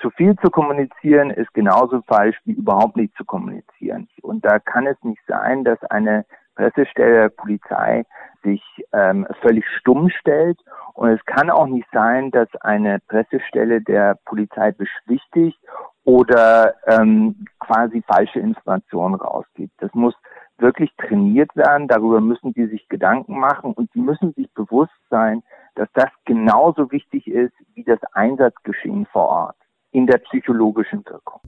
[0.00, 4.08] zu viel zu kommunizieren ist genauso falsch wie überhaupt nicht zu kommunizieren.
[4.22, 8.04] Und da kann es nicht sein, dass eine Pressestelle der Polizei
[8.42, 8.62] sich
[8.92, 10.58] ähm, völlig stumm stellt.
[10.94, 15.58] Und es kann auch nicht sein, dass eine Pressestelle der Polizei beschwichtigt
[16.04, 19.72] oder ähm, quasi falsche Informationen rausgibt.
[19.78, 20.14] Das muss
[20.58, 21.88] wirklich trainiert werden.
[21.88, 25.42] Darüber müssen die sich Gedanken machen und sie müssen sich bewusst sein,
[25.74, 29.56] dass das genauso wichtig ist wie das Einsatzgeschehen vor Ort
[29.90, 31.40] in der psychologischen Wirkung.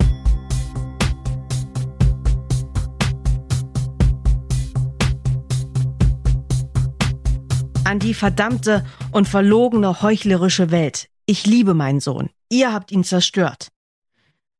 [7.86, 11.08] An die verdammte und verlogene heuchlerische Welt.
[11.24, 12.30] Ich liebe meinen Sohn.
[12.48, 13.68] Ihr habt ihn zerstört.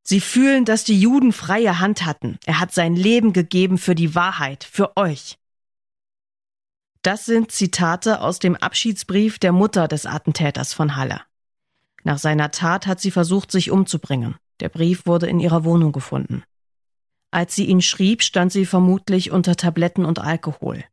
[0.05, 2.39] Sie fühlen, dass die Juden freie Hand hatten.
[2.47, 5.39] Er hat sein Leben gegeben für die Wahrheit, für euch.
[7.03, 11.21] Das sind Zitate aus dem Abschiedsbrief der Mutter des Attentäters von Halle.
[12.05, 14.37] Nach seiner Tat hat sie versucht, sich umzubringen.
[14.61, 16.45] Der Brief wurde in ihrer Wohnung gefunden.
[17.33, 20.85] Als sie ihn schrieb, stand sie vermutlich unter Tabletten und Alkohol.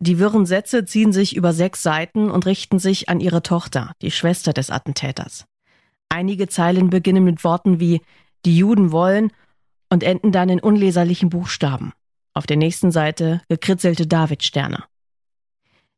[0.00, 4.12] Die wirren Sätze ziehen sich über sechs Seiten und richten sich an ihre Tochter, die
[4.12, 5.46] Schwester des Attentäters.
[6.08, 8.00] Einige Zeilen beginnen mit Worten wie
[8.44, 9.32] die Juden wollen
[9.90, 11.92] und enden dann in unleserlichen Buchstaben.
[12.32, 14.84] Auf der nächsten Seite gekritzelte Davidsterne.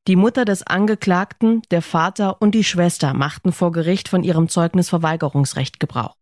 [0.08, 5.78] Die Mutter des Angeklagten, der Vater und die Schwester machten vor Gericht von ihrem Zeugnisverweigerungsrecht
[5.78, 6.16] Gebrauch.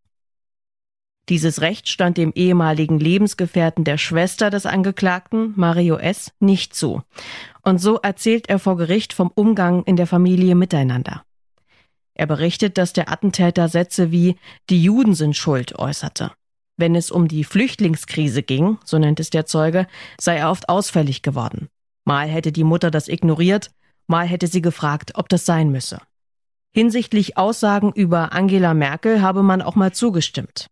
[1.29, 7.03] Dieses Recht stand dem ehemaligen Lebensgefährten der Schwester des Angeklagten, Mario S., nicht zu.
[7.63, 11.23] Und so erzählt er vor Gericht vom Umgang in der Familie miteinander.
[12.15, 14.37] Er berichtet, dass der Attentäter Sätze wie
[14.71, 16.33] die Juden sind schuld äußerte.
[16.79, 19.87] Wenn es um die Flüchtlingskrise ging, so nennt es der Zeuge,
[20.19, 21.69] sei er oft ausfällig geworden.
[22.05, 23.71] Mal hätte die Mutter das ignoriert,
[24.07, 26.01] mal hätte sie gefragt, ob das sein müsse.
[26.73, 30.69] Hinsichtlich Aussagen über Angela Merkel habe man auch mal zugestimmt.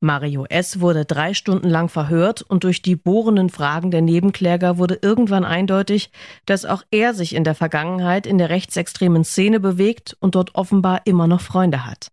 [0.00, 0.80] Mario S.
[0.80, 6.10] wurde drei Stunden lang verhört und durch die bohrenden Fragen der Nebenkläger wurde irgendwann eindeutig,
[6.46, 11.02] dass auch er sich in der Vergangenheit in der rechtsextremen Szene bewegt und dort offenbar
[11.06, 12.08] immer noch Freunde hat.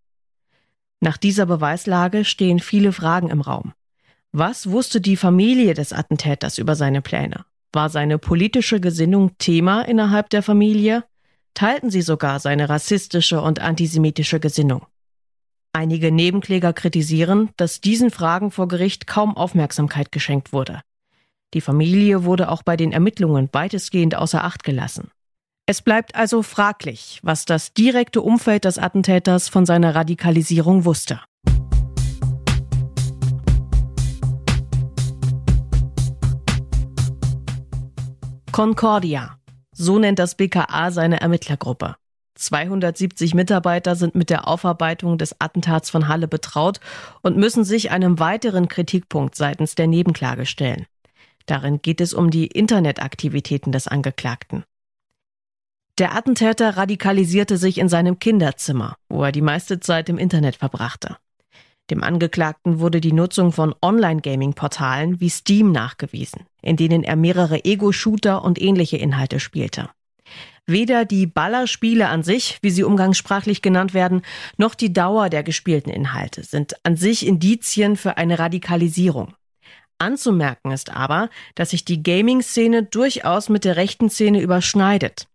[1.02, 3.74] Nach dieser Beweislage stehen viele Fragen im Raum.
[4.32, 7.46] Was wusste die Familie des Attentäters über seine Pläne?
[7.74, 11.04] War seine politische Gesinnung Thema innerhalb der Familie?
[11.54, 14.86] Teilten sie sogar seine rassistische und antisemitische Gesinnung?
[15.73, 20.81] Einige Nebenkläger kritisieren, dass diesen Fragen vor Gericht kaum Aufmerksamkeit geschenkt wurde.
[21.53, 25.12] Die Familie wurde auch bei den Ermittlungen weitestgehend außer Acht gelassen.
[25.65, 31.21] Es bleibt also fraglich, was das direkte Umfeld des Attentäters von seiner Radikalisierung wusste.
[38.51, 39.38] Concordia.
[39.73, 41.95] So nennt das BKA seine Ermittlergruppe.
[42.41, 46.80] 270 Mitarbeiter sind mit der Aufarbeitung des Attentats von Halle betraut
[47.21, 50.86] und müssen sich einem weiteren Kritikpunkt seitens der Nebenklage stellen.
[51.45, 54.63] Darin geht es um die Internetaktivitäten des Angeklagten.
[55.97, 61.17] Der Attentäter radikalisierte sich in seinem Kinderzimmer, wo er die meiste Zeit im Internet verbrachte.
[61.89, 68.43] Dem Angeklagten wurde die Nutzung von Online-Gaming-Portalen wie Steam nachgewiesen, in denen er mehrere Ego-Shooter
[68.43, 69.89] und ähnliche Inhalte spielte.
[70.67, 74.21] Weder die Ballerspiele an sich, wie sie umgangssprachlich genannt werden,
[74.58, 79.34] noch die Dauer der gespielten Inhalte sind an sich Indizien für eine Radikalisierung.
[79.97, 85.28] Anzumerken ist aber, dass sich die Gaming-Szene durchaus mit der rechten Szene überschneidet.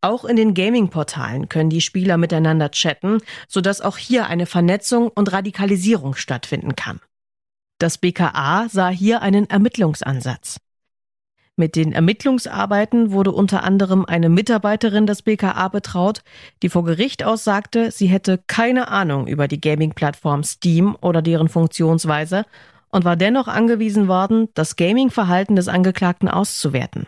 [0.00, 5.30] Auch in den Gaming-Portalen können die Spieler miteinander chatten, sodass auch hier eine Vernetzung und
[5.30, 7.00] Radikalisierung stattfinden kann.
[7.78, 10.58] Das BKA sah hier einen Ermittlungsansatz.
[11.56, 16.22] Mit den Ermittlungsarbeiten wurde unter anderem eine Mitarbeiterin des BKA betraut,
[16.62, 22.46] die vor Gericht aussagte, sie hätte keine Ahnung über die Gaming-Plattform Steam oder deren Funktionsweise
[22.90, 27.06] und war dennoch angewiesen worden, das Gaming-Verhalten des Angeklagten auszuwerten.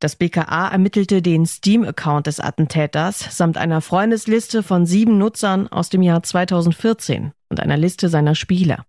[0.00, 6.02] Das BKA ermittelte den Steam-Account des Attentäters samt einer Freundesliste von sieben Nutzern aus dem
[6.02, 8.84] Jahr 2014 und einer Liste seiner Spiele.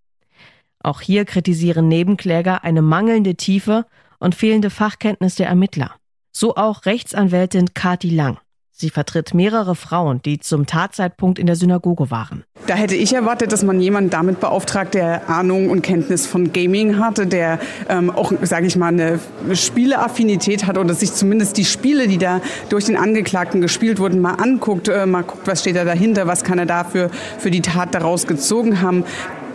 [0.81, 3.85] Auch hier kritisieren Nebenkläger eine mangelnde Tiefe
[4.19, 5.95] und fehlende Fachkenntnis der Ermittler.
[6.31, 8.37] So auch Rechtsanwältin Kati Lang.
[8.81, 12.45] Sie vertritt mehrere Frauen, die zum Tatzeitpunkt in der Synagoge waren.
[12.65, 16.97] Da hätte ich erwartet, dass man jemanden damit beauftragt, der Ahnung und Kenntnis von Gaming
[16.97, 19.19] hatte, der ähm, auch, sage ich mal, eine
[19.53, 24.35] Spieleaffinität hat oder sich zumindest die Spiele, die da durch den Angeklagten gespielt wurden, mal
[24.35, 27.93] anguckt, äh, mal guckt, was steht da dahinter, was kann er dafür für die Tat
[27.93, 29.03] daraus gezogen haben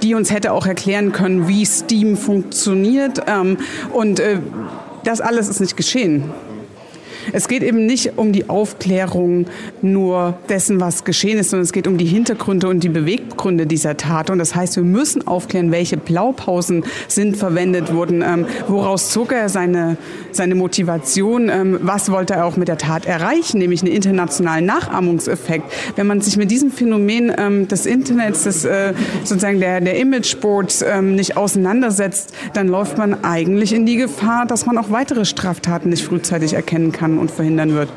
[0.04, 3.22] die uns hätte auch erklären können, wie Steam funktioniert.
[3.26, 3.56] Ähm,
[3.92, 4.38] und äh,
[5.02, 6.30] das alles ist nicht geschehen.
[7.32, 9.46] Es geht eben nicht um die Aufklärung
[9.82, 13.96] nur dessen, was geschehen ist, sondern es geht um die Hintergründe und die Beweggründe dieser
[13.96, 14.30] Tat.
[14.30, 19.48] Und das heißt, wir müssen aufklären, welche Blaupausen sind verwendet worden, ähm, woraus zog er
[19.48, 19.96] seine,
[20.32, 25.64] seine Motivation, ähm, was wollte er auch mit der Tat erreichen, nämlich einen internationalen Nachahmungseffekt.
[25.96, 30.82] Wenn man sich mit diesem Phänomen ähm, des Internets, des, äh, sozusagen der, der Imageboards
[30.82, 35.90] ähm, nicht auseinandersetzt, dann läuft man eigentlich in die Gefahr, dass man auch weitere Straftaten
[35.90, 37.90] nicht frühzeitig erkennen kann und verhindern wird.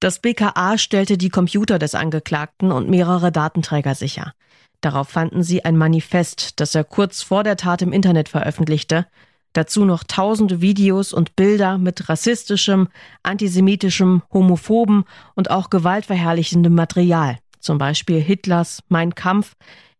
[0.00, 4.32] Das BKA stellte die Computer des Angeklagten und mehrere Datenträger sicher.
[4.80, 9.06] Darauf fanden sie ein Manifest, das er kurz vor der Tat im Internet veröffentlichte,
[9.54, 12.88] dazu noch tausende Videos und Bilder mit rassistischem,
[13.24, 15.04] antisemitischem, homophoben
[15.34, 19.54] und auch gewaltverherrlichendem Material, zum Beispiel Hitlers Mein Kampf,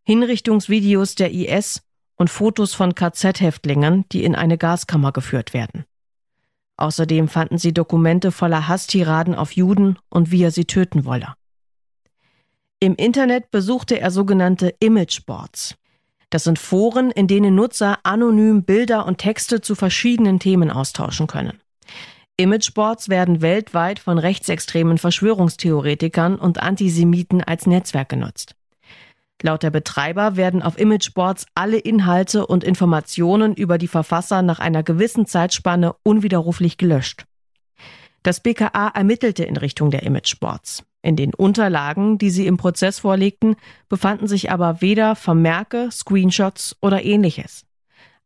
[0.04, 1.82] Hinrichtungsvideos der IS
[2.14, 5.84] und Fotos von KZ-Häftlingen, die in eine Gaskammer geführt werden.
[6.78, 11.34] Außerdem fanden sie Dokumente voller Hasstiraden auf Juden und wie er sie töten wolle.
[12.80, 15.74] Im Internet besuchte er sogenannte Imageboards.
[16.30, 21.58] Das sind Foren, in denen Nutzer anonym Bilder und Texte zu verschiedenen Themen austauschen können.
[22.36, 28.54] Imageboards werden weltweit von rechtsextremen Verschwörungstheoretikern und Antisemiten als Netzwerk genutzt.
[29.42, 34.82] Laut der Betreiber werden auf Imageboards alle Inhalte und Informationen über die Verfasser nach einer
[34.82, 37.24] gewissen Zeitspanne unwiderruflich gelöscht.
[38.24, 40.82] Das BKA ermittelte in Richtung der Imageboards.
[41.02, 43.54] In den Unterlagen, die sie im Prozess vorlegten,
[43.88, 47.64] befanden sich aber weder Vermerke, Screenshots oder ähnliches.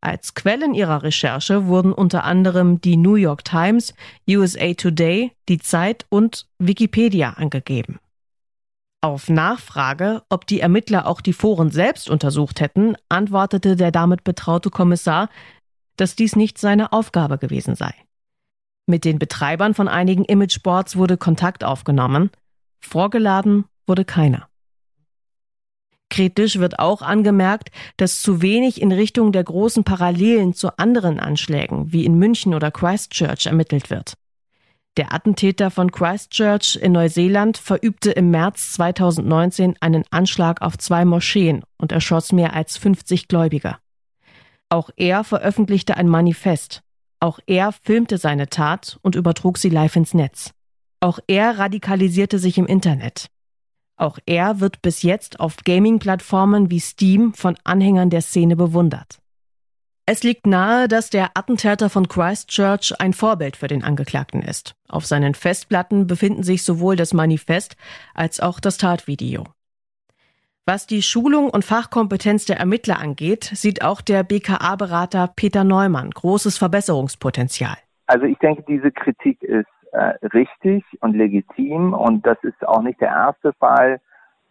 [0.01, 3.93] Als Quellen ihrer Recherche wurden unter anderem die New York Times,
[4.27, 7.99] USA Today, die Zeit und Wikipedia angegeben.
[9.03, 14.69] Auf Nachfrage, ob die Ermittler auch die Foren selbst untersucht hätten, antwortete der damit betraute
[14.69, 15.27] Kommissar,
[15.97, 17.93] dass dies nicht seine Aufgabe gewesen sei.
[18.87, 22.31] Mit den Betreibern von einigen Imageboards wurde Kontakt aufgenommen,
[22.79, 24.47] vorgeladen wurde keiner.
[26.09, 31.91] Kritisch wird auch angemerkt, dass zu wenig in Richtung der großen Parallelen zu anderen Anschlägen
[31.91, 34.13] wie in München oder Christchurch ermittelt wird.
[34.95, 41.63] Der Attentäter von Christchurch in Neuseeland verübte im März 2019 einen Anschlag auf zwei Moscheen
[41.77, 43.79] und erschoss mehr als 50 Gläubiger.
[44.69, 46.83] Auch er veröffentlichte ein Manifest.
[47.19, 50.51] Auch er filmte seine Tat und übertrug sie live ins Netz.
[50.99, 53.27] Auch er radikalisierte sich im Internet.
[53.97, 59.22] Auch er wird bis jetzt auf Gaming-Plattformen wie Steam von Anhängern der Szene bewundert.
[60.05, 64.75] Es liegt nahe, dass der Attentäter von Christchurch ein Vorbild für den Angeklagten ist.
[64.89, 67.77] Auf seinen Festplatten befinden sich sowohl das Manifest
[68.13, 69.45] als auch das Tatvideo.
[70.65, 76.57] Was die Schulung und Fachkompetenz der Ermittler angeht, sieht auch der BKA-Berater Peter Neumann großes
[76.57, 77.77] Verbesserungspotenzial.
[78.07, 82.99] Also ich denke, diese Kritik ist äh, richtig und legitim und das ist auch nicht
[82.99, 84.01] der erste Fall,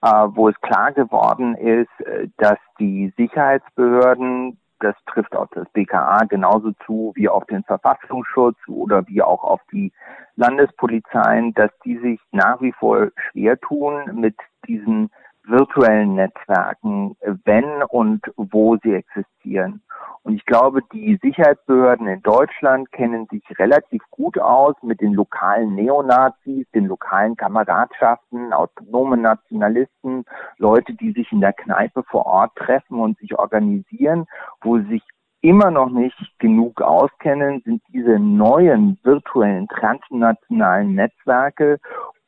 [0.00, 6.24] äh, wo es klar geworden ist, äh, dass die Sicherheitsbehörden, das trifft auf das BKA
[6.24, 9.92] genauso zu wie auf den Verfassungsschutz oder wie auch auf die
[10.36, 15.10] Landespolizeien, dass die sich nach wie vor schwer tun mit diesen
[15.44, 19.82] virtuellen Netzwerken, wenn und wo sie existieren.
[20.22, 25.74] Und ich glaube, die Sicherheitsbehörden in Deutschland kennen sich relativ gut aus mit den lokalen
[25.74, 30.24] Neonazis, den lokalen Kameradschaften, autonomen Nationalisten,
[30.58, 34.26] Leute, die sich in der Kneipe vor Ort treffen und sich organisieren,
[34.60, 35.02] wo sie sich
[35.40, 41.80] immer noch nicht genug auskennen, sind diese neuen virtuellen transnationalen Netzwerke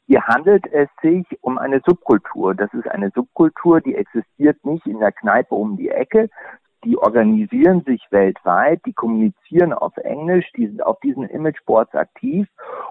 [0.07, 2.55] hier handelt es sich um eine Subkultur.
[2.55, 6.29] Das ist eine Subkultur, die existiert nicht in der Kneipe um die Ecke.
[6.85, 12.47] Die organisieren sich weltweit, die kommunizieren auf Englisch, die sind auf diesen Imageboards aktiv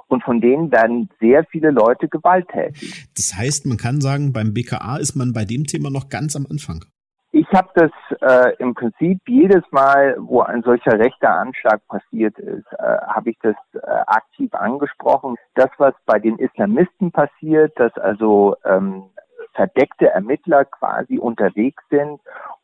[0.07, 3.07] und von denen werden sehr viele Leute gewalttätig.
[3.15, 6.47] Das heißt, man kann sagen, beim BKA ist man bei dem Thema noch ganz am
[6.49, 6.83] Anfang.
[7.53, 12.65] Ich habe das äh, im Prinzip jedes Mal, wo ein solcher rechter Anschlag passiert ist,
[12.79, 15.35] äh, habe ich das äh, aktiv angesprochen.
[15.53, 19.03] Das, was bei den Islamisten passiert, dass also ähm,
[19.53, 22.19] verdeckte Ermittler quasi unterwegs sind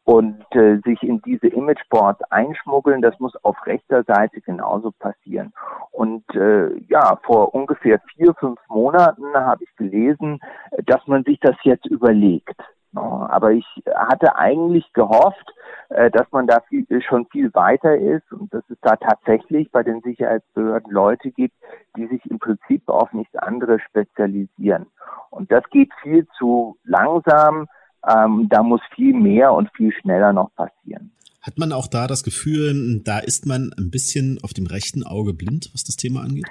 [0.10, 5.54] und äh, sich in diese Imageboards einschmuggeln, das muss auf rechter Seite genauso passieren.
[5.92, 10.40] Und äh, ja, vor ungefähr vier, fünf Monaten habe ich gelesen,
[10.88, 12.60] dass man sich das jetzt überlegt.
[12.96, 15.54] Aber ich hatte eigentlich gehofft,
[15.90, 19.84] äh, dass man da viel, schon viel weiter ist und dass es da tatsächlich bei
[19.84, 21.54] den Sicherheitsbehörden Leute gibt,
[21.96, 24.88] die sich im Prinzip auf nichts anderes spezialisieren.
[25.30, 27.68] Und das geht viel zu langsam.
[28.10, 31.12] Ähm, da muss viel mehr und viel schneller noch passieren.
[31.42, 35.34] Hat man auch da das Gefühl, da ist man ein bisschen auf dem rechten Auge
[35.34, 36.46] blind, was das Thema angeht?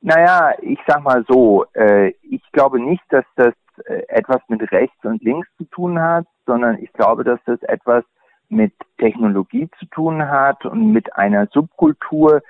[0.00, 3.54] Naja, ich sag mal so, äh, ich glaube nicht, dass das
[3.86, 8.04] äh, etwas mit rechts und links zu tun hat, sondern ich glaube, dass das etwas
[8.48, 12.42] mit Technologie zu tun hat und mit einer Subkultur,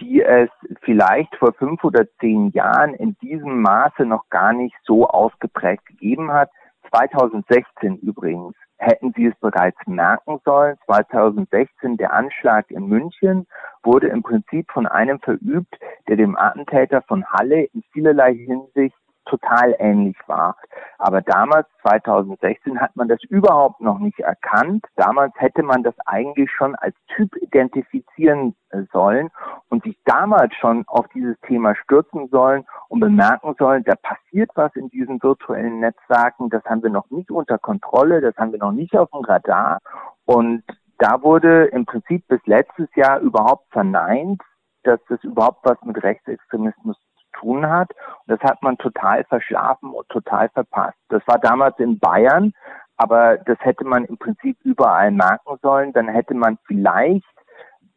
[0.00, 0.48] die es
[0.82, 6.32] vielleicht vor fünf oder zehn Jahren in diesem Maße noch gar nicht so ausgeprägt gegeben
[6.32, 6.50] hat.
[6.90, 10.76] 2016 übrigens hätten Sie es bereits merken sollen.
[10.86, 13.46] 2016 der Anschlag in München
[13.82, 15.74] wurde im Prinzip von einem verübt,
[16.08, 20.56] der dem Attentäter von Halle in vielerlei Hinsicht total ähnlich war.
[20.98, 24.84] Aber damals, 2016, hat man das überhaupt noch nicht erkannt.
[24.96, 29.30] Damals hätte man das eigentlich schon als Typ identifizieren äh, sollen
[29.68, 34.74] und sich damals schon auf dieses Thema stürzen sollen und bemerken sollen, da passiert was
[34.76, 38.72] in diesen virtuellen Netzwerken, das haben wir noch nicht unter Kontrolle, das haben wir noch
[38.72, 39.78] nicht auf dem Radar.
[40.24, 40.62] Und
[40.98, 44.42] da wurde im Prinzip bis letztes Jahr überhaupt verneint,
[44.82, 46.96] dass das überhaupt was mit Rechtsextremismus
[47.40, 47.90] tun hat.
[48.26, 50.98] Und das hat man total verschlafen und total verpasst.
[51.08, 52.52] Das war damals in Bayern,
[52.96, 55.92] aber das hätte man im Prinzip überall merken sollen.
[55.92, 57.24] Dann hätte man vielleicht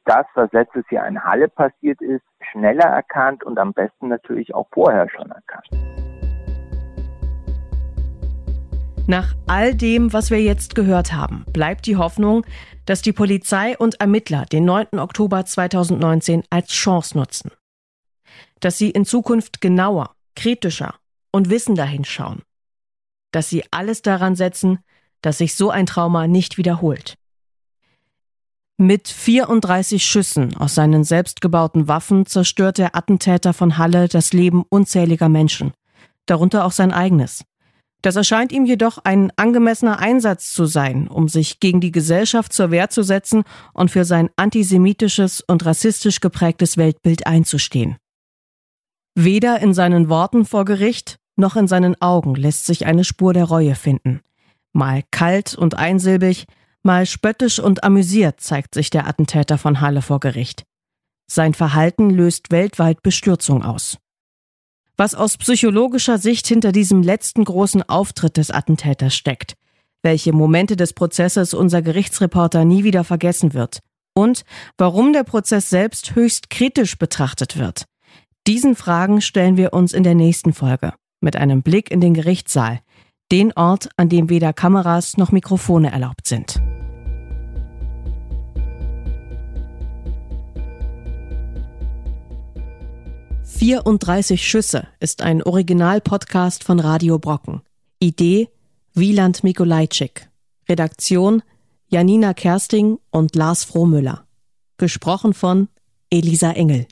[0.05, 4.67] das, was letztes Jahr in Halle passiert ist, schneller erkannt und am besten natürlich auch
[4.71, 5.69] vorher schon erkannt.
[9.05, 12.45] Nach all dem, was wir jetzt gehört haben, bleibt die Hoffnung,
[12.85, 14.97] dass die Polizei und Ermittler den 9.
[14.97, 17.51] Oktober 2019 als Chance nutzen.
[18.59, 20.95] Dass sie in Zukunft genauer, kritischer
[21.31, 22.41] und wissender hinschauen.
[23.31, 24.79] Dass sie alles daran setzen,
[25.21, 27.15] dass sich so ein Trauma nicht wiederholt.
[28.77, 35.29] Mit 34 Schüssen aus seinen selbstgebauten Waffen zerstört der Attentäter von Halle das Leben unzähliger
[35.29, 35.73] Menschen,
[36.25, 37.45] darunter auch sein eigenes.
[38.01, 42.69] Das erscheint ihm jedoch ein angemessener Einsatz zu sein, um sich gegen die Gesellschaft zur
[42.69, 43.43] Wehr zu setzen
[43.73, 47.95] und für sein antisemitisches und rassistisch geprägtes Weltbild einzustehen.
[49.15, 53.45] Weder in seinen Worten vor Gericht noch in seinen Augen lässt sich eine Spur der
[53.45, 54.21] Reue finden.
[54.71, 56.45] Mal kalt und einsilbig,
[56.81, 60.63] mal spöttisch und amüsiert zeigt sich der Attentäter von Halle vor Gericht.
[61.27, 63.97] Sein Verhalten löst weltweit Bestürzung aus.
[64.97, 69.55] Was aus psychologischer Sicht hinter diesem letzten großen Auftritt des Attentäters steckt,
[70.03, 73.79] welche Momente des Prozesses unser Gerichtsreporter nie wieder vergessen wird
[74.13, 74.43] und
[74.77, 77.85] warum der Prozess selbst höchst kritisch betrachtet wird.
[78.45, 82.81] Diesen Fragen stellen wir uns in der nächsten Folge mit einem Blick in den Gerichtssaal,
[83.31, 86.61] den Ort, an dem weder Kameras noch Mikrofone erlaubt sind.
[93.45, 97.61] »34 Schüsse« ist ein Original-Podcast von Radio Brocken.
[97.99, 98.49] Idee
[98.93, 100.29] Wieland Mikolajczyk.
[100.67, 101.43] Redaktion
[101.87, 104.27] Janina Kersting und Lars Frohmüller.
[104.75, 105.69] Gesprochen von
[106.09, 106.87] Elisa Engel.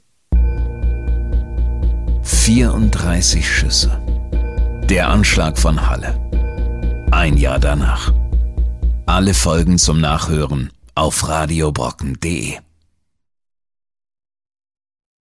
[2.24, 4.02] 34 Schüsse.
[4.90, 6.20] Der Anschlag von Halle.
[7.12, 8.14] Ein Jahr danach.
[9.06, 12.58] Alle Folgen zum Nachhören auf radiobrocken.de.